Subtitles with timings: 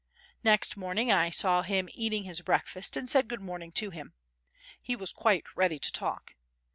[0.43, 4.15] Next morning I saw him eating his breakfast and said "Good morning" to him.
[4.81, 6.33] He was quite ready to talk.